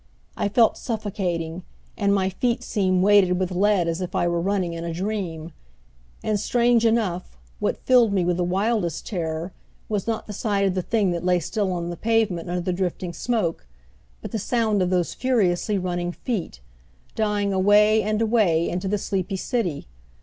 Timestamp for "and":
1.95-2.11, 6.23-6.39, 18.01-18.23